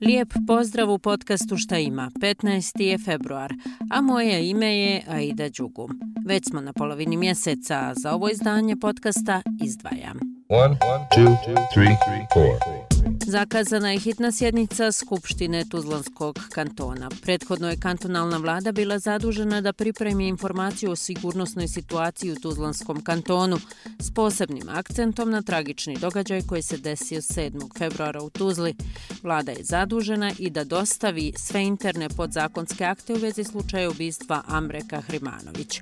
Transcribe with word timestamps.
Lijep 0.00 0.34
pozdrav 0.46 0.90
u 0.90 0.98
podcastu 0.98 1.56
Šta 1.56 1.78
ima. 1.78 2.10
15. 2.20 2.82
je 2.82 2.98
februar, 2.98 3.52
a 3.90 4.00
moje 4.00 4.50
ime 4.50 4.78
je 4.78 5.02
Aida 5.08 5.48
Đugu. 5.48 5.88
Već 6.26 6.44
smo 6.48 6.60
na 6.60 6.72
polovini 6.72 7.16
mjeseca, 7.16 7.74
a 7.74 7.94
za 7.94 8.12
ovo 8.14 8.28
izdanje 8.28 8.76
podcasta 8.76 9.42
izdvajam. 9.62 10.18
1, 10.48 10.76
2, 11.16 11.36
3, 11.74 11.96
4. 12.36 12.85
Zakazana 13.28 13.90
je 13.92 13.98
hitna 13.98 14.32
sjednica 14.32 14.92
Skupštine 14.92 15.64
Tuzlanskog 15.70 16.38
kantona. 16.52 17.10
Prethodno 17.22 17.70
je 17.70 17.76
kantonalna 17.76 18.36
vlada 18.36 18.72
bila 18.72 18.98
zadužena 18.98 19.60
da 19.60 19.72
pripremi 19.72 20.28
informaciju 20.28 20.90
o 20.90 20.96
sigurnosnoj 20.96 21.68
situaciji 21.68 22.32
u 22.32 22.34
Tuzlanskom 22.34 23.04
kantonu 23.04 23.58
s 23.98 24.14
posebnim 24.14 24.68
akcentom 24.68 25.30
na 25.30 25.42
tragični 25.42 25.96
događaj 25.96 26.42
koji 26.42 26.62
se 26.62 26.76
desio 26.76 27.20
7. 27.20 27.78
februara 27.78 28.22
u 28.22 28.30
Tuzli. 28.30 28.74
Vlada 29.22 29.52
je 29.52 29.64
zadužena 29.64 30.32
i 30.38 30.50
da 30.50 30.64
dostavi 30.64 31.32
sve 31.36 31.62
interne 31.62 32.08
podzakonske 32.08 32.84
akte 32.84 33.14
u 33.14 33.16
vezi 33.16 33.44
slučaja 33.44 33.90
ubistva 33.90 34.42
Amreka 34.46 35.00
Hrimanović. 35.00 35.80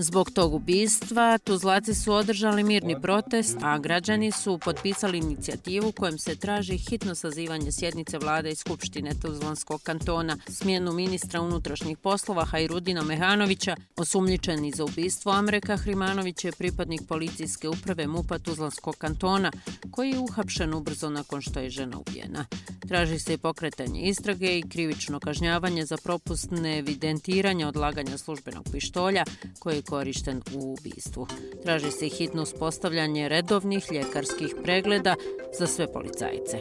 Zbog 0.00 0.30
tog 0.30 0.54
ubistva 0.54 1.38
Tuzlaci 1.38 1.94
su 1.94 2.12
održali 2.12 2.62
mirni 2.62 3.00
protest, 3.00 3.56
a 3.62 3.78
građani 3.78 4.32
su 4.32 4.58
potpisali 4.58 5.18
inicijativu 5.18 5.92
kojem 5.92 6.18
se 6.18 6.36
traži 6.36 6.78
hitno 6.78 7.14
sazivanje 7.14 7.72
sjednice 7.72 8.18
vlade 8.18 8.50
i 8.50 8.54
Skupštine 8.56 9.14
Tuzlanskog 9.22 9.82
kantona, 9.82 10.36
smjenu 10.48 10.92
ministra 10.92 11.40
unutrašnjih 11.40 11.98
poslova 11.98 12.44
Hajrudina 12.44 13.02
Mehanovića, 13.02 13.76
osumljičeni 13.96 14.72
za 14.72 14.84
ubistvo 14.84 15.32
Amreka 15.32 15.76
Hrimanović 15.76 16.44
je 16.44 16.52
pripadnik 16.52 17.00
policijske 17.08 17.68
uprave 17.68 18.06
MUPA 18.06 18.38
Tuzlanskog 18.38 18.96
kantona, 18.96 19.52
koji 19.90 20.10
je 20.10 20.18
uhapšen 20.18 20.74
ubrzo 20.74 21.10
nakon 21.10 21.42
što 21.42 21.60
je 21.60 21.70
žena 21.70 21.98
ubijena. 21.98 22.44
Traži 22.88 23.18
se 23.18 23.34
i 23.34 23.38
pokretanje 23.38 24.00
istrage 24.02 24.58
i 24.58 24.68
krivično 24.68 25.20
kažnjavanje 25.20 25.84
za 25.84 25.96
propustne 25.96 26.78
evidentiranje 26.78 27.66
odlaganja 27.66 28.18
službenog 28.18 28.68
pištolja, 28.72 29.24
koji 29.58 29.82
korišten 29.90 30.42
u 30.54 30.72
ubistvu. 30.72 31.26
Traži 31.62 31.90
se 31.90 32.08
hitno 32.08 32.42
uspostavljanje 32.42 33.28
redovnih 33.28 33.92
ljekarskih 33.92 34.54
pregleda 34.62 35.14
za 35.58 35.66
sve 35.66 35.92
policajce. 35.92 36.60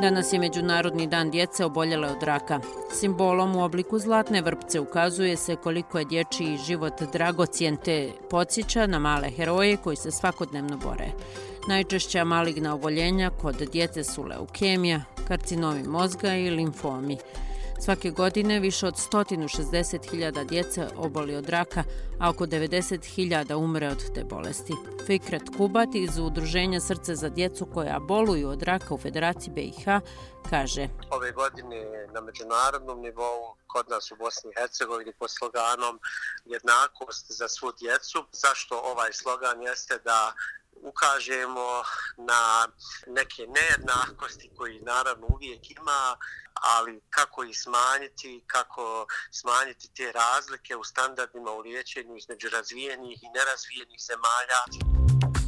Danas 0.00 0.32
je 0.32 0.38
Međunarodni 0.38 1.06
dan 1.06 1.30
djece 1.30 1.64
oboljele 1.64 2.08
od 2.08 2.22
raka. 2.22 2.60
Simbolom 2.92 3.56
u 3.56 3.64
obliku 3.64 3.98
zlatne 3.98 4.42
vrpce 4.42 4.80
ukazuje 4.80 5.36
se 5.36 5.56
koliko 5.56 5.98
je 5.98 6.04
dječiji 6.04 6.58
život 6.66 7.02
dragocijen 7.12 7.76
te 7.76 8.10
podsjeća 8.30 8.86
na 8.86 8.98
male 8.98 9.30
heroje 9.30 9.76
koji 9.76 9.96
se 9.96 10.10
svakodnevno 10.10 10.76
bore. 10.76 11.12
Najčešća 11.68 12.24
maligna 12.24 12.74
oboljenja 12.74 13.30
kod 13.30 13.56
djece 13.72 14.04
su 14.04 14.22
leukemija, 14.22 15.02
karcinomi 15.28 15.82
mozga 15.82 16.34
i 16.34 16.50
limfomi. 16.50 17.16
Svake 17.80 18.10
godine 18.10 18.60
više 18.60 18.86
od 18.86 18.94
160.000 18.94 20.44
djece 20.44 20.88
oboli 20.96 21.36
od 21.36 21.48
raka, 21.48 21.84
a 22.20 22.30
oko 22.30 22.46
90.000 22.46 23.54
umre 23.54 23.88
od 23.88 24.14
te 24.14 24.24
bolesti. 24.24 24.72
Fikret 25.06 25.42
Kubat 25.56 25.88
iz 25.94 26.18
Udruženja 26.18 26.80
Srce 26.80 27.14
za 27.14 27.28
djecu 27.28 27.66
koja 27.74 27.98
boluju 27.98 28.48
od 28.48 28.62
raka 28.62 28.94
u 28.94 28.98
Federaciji 28.98 29.52
BiH 29.54 29.84
kaže 30.50 30.88
Ove 31.10 31.32
godine 31.32 32.06
na 32.14 32.20
međunarodnom 32.20 33.00
nivou 33.00 33.56
kod 33.66 33.88
nas 33.88 34.12
u 34.12 34.16
Bosni 34.16 34.50
i 34.50 34.60
Hercegovini 34.60 35.12
pod 35.18 35.30
sloganom 35.30 36.00
jednakost 36.44 37.26
za 37.28 37.48
svu 37.48 37.72
djecu. 37.72 38.18
Zašto 38.32 38.80
ovaj 38.84 39.12
slogan 39.12 39.62
jeste 39.62 39.98
da 40.04 40.32
ukažemo 40.90 41.68
na 42.16 42.68
neke 43.06 43.42
nejednakosti 43.56 44.50
koji 44.56 44.80
naravno 44.80 45.26
uvijek 45.34 45.70
ima, 45.70 46.16
ali 46.76 47.00
kako 47.10 47.44
ih 47.44 47.56
smanjiti, 47.64 48.44
kako 48.46 49.06
smanjiti 49.30 49.94
te 49.96 50.12
razlike 50.12 50.76
u 50.76 50.84
standardima 50.84 51.50
u 51.50 51.60
liječenju 51.60 52.16
između 52.16 52.48
razvijenih 52.48 53.18
i 53.22 53.28
nerazvijenih 53.36 54.00
zemalja. 54.08 54.60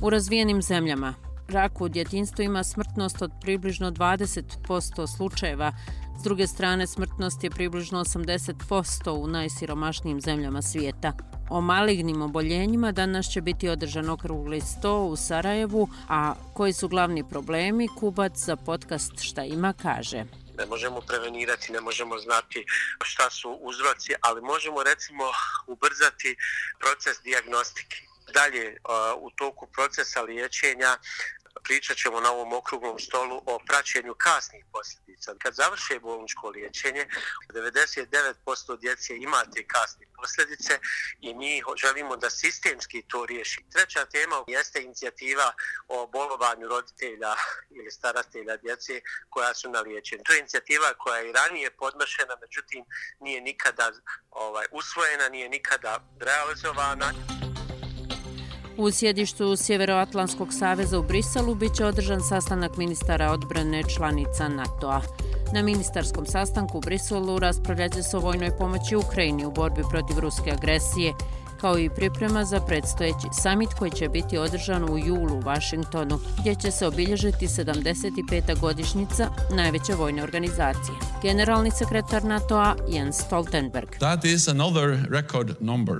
U 0.02 0.10
razvijenim 0.10 0.62
zemljama 0.62 1.27
rak 1.48 1.80
u 1.80 1.88
djetinstvu 1.88 2.42
ima 2.42 2.64
smrtnost 2.64 3.22
od 3.22 3.30
približno 3.40 3.90
20% 3.90 5.16
slučajeva, 5.16 5.72
s 6.20 6.22
druge 6.22 6.46
strane 6.46 6.86
smrtnost 6.86 7.44
je 7.44 7.50
približno 7.50 8.04
80% 8.04 9.10
u 9.10 9.26
najsiromašnijim 9.26 10.20
zemljama 10.20 10.62
svijeta. 10.62 11.12
O 11.50 11.60
malignim 11.60 12.22
oboljenjima 12.22 12.92
danas 12.92 13.26
će 13.26 13.40
biti 13.40 13.68
održan 13.68 14.10
okrugli 14.10 14.60
sto 14.60 15.02
u 15.02 15.16
Sarajevu, 15.16 15.88
a 16.08 16.34
koji 16.54 16.72
su 16.72 16.88
glavni 16.88 17.28
problemi, 17.28 17.88
Kubac 17.98 18.32
za 18.38 18.56
podcast 18.56 19.20
Šta 19.20 19.44
ima 19.44 19.72
kaže 19.72 20.24
ne 20.58 20.66
možemo 20.66 21.00
prevenirati, 21.00 21.72
ne 21.72 21.80
možemo 21.80 22.18
znati 22.18 22.64
šta 23.04 23.30
su 23.30 23.50
uzroci, 23.50 24.12
ali 24.20 24.40
možemo 24.42 24.82
recimo 24.82 25.24
ubrzati 25.66 26.36
proces 26.78 27.22
diagnostike. 27.22 27.96
Dalje, 28.34 28.76
u 29.20 29.30
toku 29.30 29.66
procesa 29.66 30.22
liječenja 30.22 30.96
pričat 31.64 31.96
ćemo 31.96 32.20
na 32.20 32.32
ovom 32.32 32.52
okruglom 32.52 32.98
stolu 32.98 33.42
o 33.46 33.58
praćenju 33.66 34.14
kasnih 34.14 34.64
posljedica. 34.72 35.34
Kad 35.42 35.54
završe 35.54 36.00
bolničko 36.00 36.48
liječenje, 36.48 37.06
99% 37.52 38.80
djece 38.80 39.16
ima 39.16 39.44
te 39.54 39.66
kasne 39.66 40.06
posljedice 40.16 40.78
i 41.20 41.34
mi 41.34 41.62
želimo 41.82 42.16
da 42.16 42.30
sistemski 42.30 43.02
to 43.08 43.26
riješi. 43.26 43.64
Treća 43.72 44.04
tema 44.04 44.44
jeste 44.46 44.82
inicijativa 44.82 45.52
o 45.88 46.06
bolovanju 46.06 46.68
roditelja 46.68 47.34
ili 47.70 47.90
staratelja 47.90 48.56
djece 48.56 49.00
koja 49.30 49.54
su 49.54 49.70
na 49.70 49.80
liječenju. 49.80 50.22
To 50.24 50.32
je 50.32 50.38
inicijativa 50.38 50.94
koja 50.98 51.18
je 51.18 51.28
i 51.28 51.32
ranije 51.32 51.70
podnošena, 51.70 52.34
međutim 52.40 52.84
nije 53.20 53.40
nikada 53.40 53.92
ovaj, 54.30 54.66
usvojena, 54.70 55.28
nije 55.28 55.48
nikada 55.48 56.00
realizovana. 56.20 57.37
U 58.78 58.90
sjedištu 58.90 59.56
Sjeveroatlantskog 59.56 60.48
saveza 60.52 60.98
u 60.98 61.02
Briselu 61.02 61.54
bit 61.54 61.74
će 61.74 61.84
održan 61.84 62.20
sastanak 62.20 62.76
ministara 62.76 63.32
odbrane 63.32 63.82
članica 63.96 64.48
NATO-a. 64.48 65.00
Na 65.54 65.62
ministarskom 65.62 66.26
sastanku 66.26 66.78
u 66.78 66.80
Briselu 66.80 67.38
raspravljaće 67.38 68.02
se 68.02 68.16
o 68.16 68.20
vojnoj 68.20 68.56
pomoći 68.58 68.96
Ukrajini 68.96 69.46
u 69.46 69.50
borbi 69.50 69.82
protiv 69.90 70.18
ruske 70.18 70.50
agresije, 70.50 71.14
kao 71.60 71.78
i 71.78 71.90
priprema 71.90 72.44
za 72.44 72.60
predstojeći 72.60 73.26
samit 73.32 73.68
koji 73.78 73.90
će 73.90 74.08
biti 74.08 74.38
održan 74.38 74.90
u 74.90 74.98
julu 74.98 75.36
u 75.36 75.40
Vašingtonu, 75.40 76.18
gdje 76.40 76.54
će 76.54 76.70
se 76.70 76.86
obilježiti 76.86 77.46
75. 77.46 78.60
godišnjica 78.60 79.30
najveće 79.56 79.94
vojne 79.94 80.22
organizacije. 80.22 80.98
Generalni 81.22 81.70
sekretar 81.70 82.24
NATO-a 82.24 82.74
Jens 82.88 83.16
Stoltenberg. 83.16 83.88
That 83.90 84.24
is 84.24 84.48
another 84.48 84.98
record 85.10 85.56
number. 85.60 85.96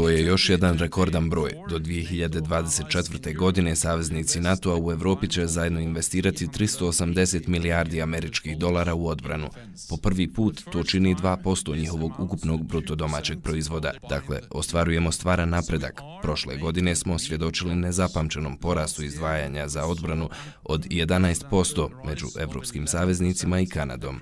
To 0.00 0.08
je 0.08 0.24
još 0.24 0.48
jedan 0.48 0.78
rekordan 0.78 1.30
broj. 1.30 1.50
Do 1.68 1.78
2024. 1.78 3.36
godine 3.36 3.76
saveznici 3.76 4.40
NATO-a 4.40 4.76
u 4.76 4.92
Evropi 4.92 5.28
će 5.28 5.46
zajedno 5.46 5.80
investirati 5.80 6.46
380 6.46 7.48
milijardi 7.48 8.02
američkih 8.02 8.58
dolara 8.58 8.94
u 8.94 9.08
odbranu. 9.08 9.48
Po 9.88 9.96
prvi 9.96 10.32
put 10.32 10.62
to 10.72 10.84
čini 10.84 11.14
2% 11.14 11.76
njihovog 11.76 12.12
ukupnog 12.18 12.66
bruto 12.66 12.94
domaćeg 12.94 13.42
proizvoda. 13.42 13.92
Dakle, 14.08 14.40
ostvarujemo 14.50 15.12
stvaran 15.12 15.48
napredak. 15.48 16.00
Prošle 16.22 16.56
godine 16.56 16.96
smo 16.96 17.18
svjedočili 17.18 17.74
nezapamčenom 17.74 18.56
porastu 18.58 19.02
izdvajanja 19.02 19.68
za 19.68 19.84
odbranu 19.84 20.28
od 20.64 20.86
11% 20.86 21.88
među 22.06 22.26
evropskim 22.38 22.86
saveznicima 22.86 23.60
i 23.60 23.66
Kanadom. 23.66 24.20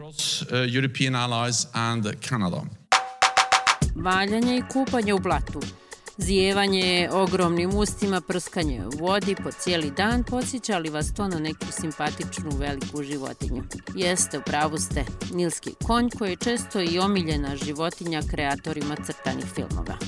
European 0.75 1.15
allies 1.15 1.67
and 1.73 2.07
Canada 2.29 2.88
valjanje 4.03 4.57
i 4.57 4.63
kupanje 4.73 5.15
u 5.15 5.19
blatu. 5.19 5.61
Zijevanje 6.17 7.09
ogromnim 7.13 7.77
ustima, 7.77 8.21
prskanje 8.21 8.83
u 8.87 8.91
vodi 9.07 9.35
po 9.45 9.51
cijeli 9.51 9.91
dan, 9.91 10.25
podsjeća 10.25 10.79
li 10.79 10.91
vas 10.91 11.15
to 11.15 11.29
na 11.29 11.39
neku 11.39 11.67
simpatičnu 11.71 12.51
veliku 12.59 13.03
životinju? 13.03 13.63
Jeste, 13.95 14.39
u 14.39 14.43
pravu 14.43 14.79
ste, 14.79 15.05
nilski 15.33 15.75
konj 15.87 16.11
koji 16.19 16.31
je 16.31 16.37
često 16.37 16.81
i 16.81 16.99
omiljena 16.99 17.57
životinja 17.57 18.23
kreatorima 18.31 18.97
crtanih 19.07 19.47
filmova. 19.55 19.99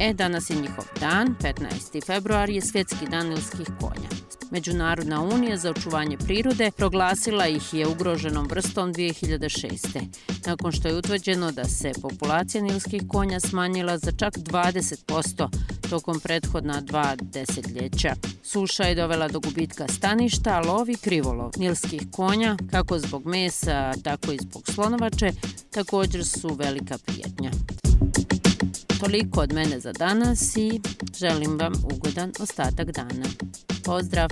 E, 0.00 0.14
danas 0.14 0.50
je 0.50 0.56
njihov 0.56 0.84
dan, 1.00 1.36
15. 1.40 2.06
februar 2.06 2.50
je 2.50 2.60
svjetski 2.60 3.06
dan 3.10 3.28
nilskih 3.28 3.66
konja. 3.80 4.08
Međunarodna 4.50 5.22
unija 5.22 5.56
za 5.56 5.70
očuvanje 5.70 6.16
prirode 6.16 6.70
proglasila 6.76 7.46
ih 7.46 7.74
je 7.74 7.86
ugroženom 7.86 8.46
vrstom 8.50 8.94
2006. 8.94 10.00
Nakon 10.46 10.72
što 10.72 10.88
je 10.88 10.96
utvrđeno 10.96 11.52
da 11.52 11.64
se 11.64 11.92
populacija 12.02 12.62
nilskih 12.62 13.02
konja 13.08 13.40
smanjila 13.40 13.98
za 13.98 14.12
čak 14.12 14.34
20% 14.34 15.48
tokom 15.90 16.20
prethodna 16.20 16.80
dva 16.80 17.16
desetljeća. 17.20 18.14
Suša 18.42 18.82
je 18.82 18.94
dovela 18.94 19.28
do 19.28 19.40
gubitka 19.40 19.88
staništa, 19.88 20.50
a 20.50 20.72
lovi 20.72 20.94
krivolov 20.94 21.50
nilskih 21.56 22.02
konja, 22.12 22.56
kako 22.70 22.98
zbog 22.98 23.26
mesa, 23.26 23.92
tako 24.04 24.32
i 24.32 24.38
zbog 24.40 24.62
slonovače, 24.74 25.32
također 25.70 26.26
su 26.26 26.54
velika 26.54 26.98
prijetnja. 26.98 27.50
Toliko 29.00 29.40
od 29.40 29.52
mene 29.52 29.80
za 29.80 29.92
danas 29.92 30.56
i 30.56 30.80
želim 31.18 31.58
vam 31.58 31.72
ugodan 31.84 32.32
ostatak 32.40 32.90
dana. 32.92 33.26
Pozdrav! 33.84 34.28